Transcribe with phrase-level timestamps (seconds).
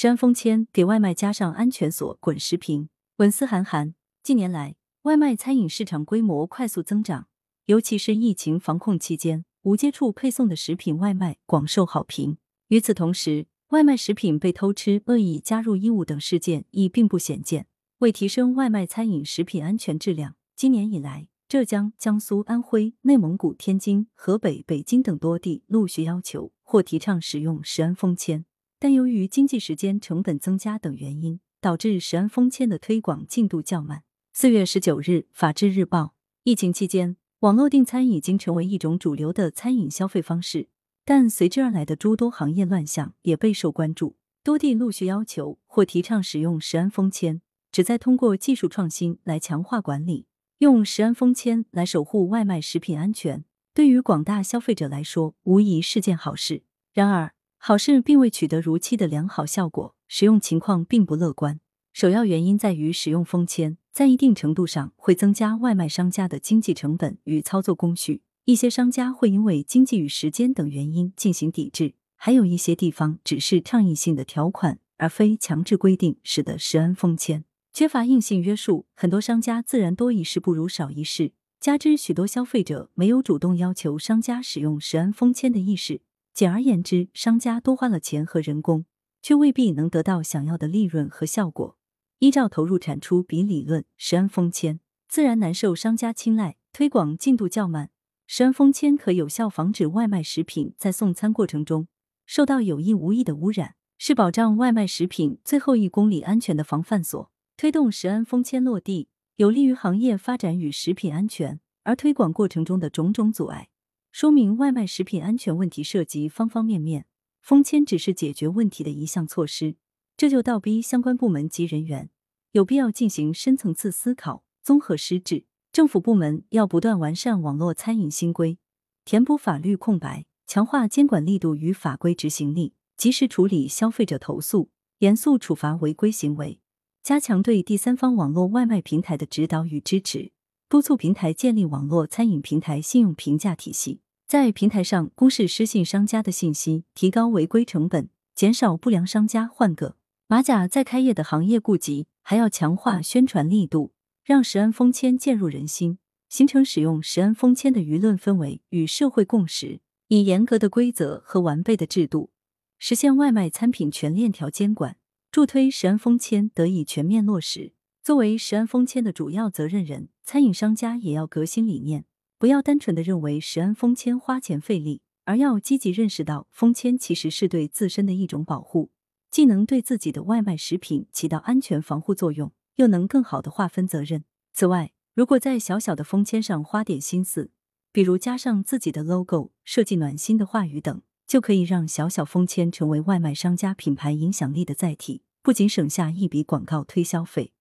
[0.00, 2.88] 食安封签给外卖加上安全锁，滚石屏。
[3.18, 7.26] 文思涵涵，近年来，外卖餐饮市场规模快速增长，
[7.66, 12.38] 尤其是疫情防控期间，无接触配送的食品外卖广受好评。
[12.68, 17.66] 与此同时，外卖食品被偷吃、恶意加入衣物等事件亦并不鲜见。
[17.98, 28.46] 为提升外卖餐饮食品安全质量，今年以来，浙江、江苏、安徽、内蒙古、天津、河北、北京等多地陆续要求或提倡使用食安封签，
[28.82, 34.04] 但由于经济时间成本增加等原因，导致食安封签的推广进度较慢。
[34.32, 36.02] 四月十九日，《法制日报》：
[36.44, 40.68] 疫情期间，网络订餐已经成为一种主流的餐饮消费方式。
[41.04, 50.24] 但随之而来的诸多行业乱象也备受关注，多地陆续要求或提倡使用食安封签，旨在通过技术创新来强化管理，
[50.58, 56.62] 用食安封签来守护外卖食品安全，对于广大消费者来说无疑是件好事。
[56.94, 61.60] 然而，好事并未取得如期的良好效果，使用情况并不乐观。
[61.92, 68.22] 首要原因在于使用封签，在一定程度上会增加外卖商家的经济成本与操作工序。
[68.46, 81.32] 一些商家会因为经济与时间等原因进行抵制，还有一些地方只是倡议性的条款，而非强制规定，使得食安封签缺乏硬性约束，很多商家自然多一事不如少一事。
[81.60, 86.00] 加之许多消费者没有主动要求商家使用食安封签的意识，
[86.40, 88.86] 简而言之，商家多花了钱和人工，
[89.20, 91.76] 却未必能得到想要的利润和效果。
[92.20, 97.90] 依照投入产出比理论，食安封签自然难受商家青睐，推广进度较慢。
[98.26, 101.88] 食安封签可有效防止外卖食品在送餐过程中
[102.24, 107.30] 受到有意无意的污染，是保障外卖食品最后一公里安全的防范锁。
[107.58, 111.60] 推动食安封签落地，有利于行业发展与食品安全。
[111.82, 113.68] 而推广过程中的种种阻碍，
[114.12, 117.06] 说明外卖食品安全问题涉及方方面面，
[117.40, 119.76] 封签只是解决问题的一项措施。
[120.16, 122.10] 这就倒逼相关部门及人员
[122.52, 125.44] 有必要进行深层次思考，综合施治。
[125.72, 128.58] 政府部门要不断完善网络餐饮新规，
[129.04, 134.68] 填补法律空白，强化监管力度与法规执行力，及时处理消费者投诉，
[134.98, 136.58] 严肃处罚违规行为，
[137.04, 140.32] 加强对第三方网络外卖平台的指导与支持，
[140.68, 149.96] 督促平台建立网络餐饮平台信用评价体系，在平台上公示失信商家的信息，提高违规成本，减少不良商家换个
[150.28, 153.92] 马甲再开业的行业痼疾，还要强化宣传力度。
[154.22, 155.98] 让食安封签渐入人心，
[156.28, 162.30] 形成使用食安封签的舆论氛围与社会共识，以严格的规则和完备的制度，
[162.78, 164.96] 实现外卖餐品全链条监管，
[165.32, 167.72] 助推食安封签得以全面落实。
[168.00, 172.04] 作为食安封签的主要责任人，餐饮商家也要革新理念，
[172.40, 178.90] 不要单纯的认为食安封签花钱费力，而要积极认识到封签其实是对自身的一种保护，
[179.30, 182.50] 既能对自己的外卖食品起到安全防护作用。
[182.76, 184.24] 又能更好的划分责任。
[184.54, 187.50] 此外，如果在小小的封签上花点心思，
[187.92, 195.20] 比如加上自己的 logo、设计暖心的话语等，就可以让小小封签成为外卖商家品牌影响力的载体。
[195.42, 197.52] 不仅省下一笔广告推销费，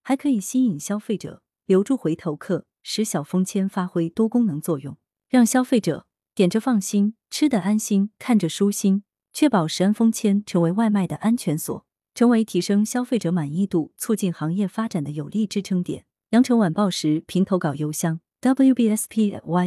[0.00, 4.96] 还可以吸引消费者，留住回头客，使小封签发挥多功能作用，
[5.28, 11.84] 让消费者点着放心，吃得安心，看着舒心，确保食安封签成为外卖的安全锁。
[12.14, 16.04] 成为提升消费者满意度、促进行业发展的有力支撑点。
[16.32, 19.64] 羊城晚报时评投稿邮箱：wbspycwb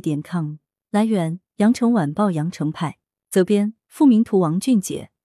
[0.00, 0.54] 点 com。
[0.90, 2.96] 来源：羊城晚报羊城派。
[3.28, 5.10] 责编：付明图，王俊杰。